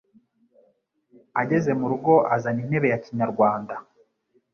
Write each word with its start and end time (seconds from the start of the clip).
ageze 1.41 1.71
mu 1.79 1.85
rugo 1.91 2.13
azana 2.35 2.59
intebe 2.63 2.87
ya 2.93 2.99
Kinyarwanda 3.03 3.75